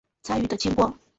[0.23, 0.95] 参与的经过